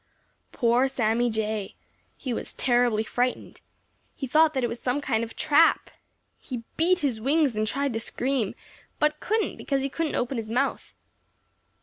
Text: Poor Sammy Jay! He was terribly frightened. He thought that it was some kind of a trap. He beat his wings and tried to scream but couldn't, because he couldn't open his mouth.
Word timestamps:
Poor 0.51 0.87
Sammy 0.87 1.29
Jay! 1.29 1.75
He 2.17 2.33
was 2.33 2.53
terribly 2.53 3.03
frightened. 3.03 3.61
He 4.15 4.25
thought 4.25 4.55
that 4.55 4.63
it 4.63 4.67
was 4.67 4.79
some 4.79 4.99
kind 4.99 5.23
of 5.23 5.29
a 5.29 5.33
trap. 5.35 5.91
He 6.39 6.63
beat 6.75 7.01
his 7.01 7.21
wings 7.21 7.55
and 7.55 7.67
tried 7.67 7.93
to 7.93 7.99
scream 7.99 8.55
but 8.97 9.19
couldn't, 9.19 9.57
because 9.57 9.83
he 9.83 9.89
couldn't 9.89 10.15
open 10.15 10.37
his 10.37 10.49
mouth. 10.49 10.95